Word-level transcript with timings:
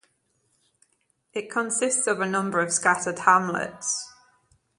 It 1.31 1.51
consists 1.51 2.07
of 2.07 2.19
a 2.21 2.25
number 2.25 2.59
of 2.59 2.73
scattered 2.73 3.19
hamlets. 3.19 4.11